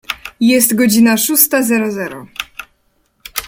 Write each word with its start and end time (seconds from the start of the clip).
Jest 0.39 0.75
godzina 0.75 1.17
szósta 1.17 1.63
zero 1.63 1.91
zero. 1.91 2.25